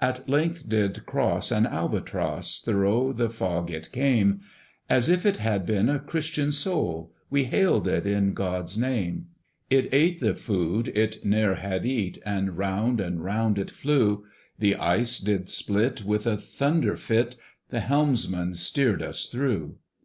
[0.00, 4.40] At length did cross an Albatross: Thorough the fog it came;
[4.90, 9.26] As if it had been a Christian soul, We hailed it in God's name.
[9.70, 14.24] It ate the food it ne'er had eat, And round and round it flew.
[14.58, 17.36] The ice did split with a thunder fit;
[17.68, 19.76] The helmsman steered us through!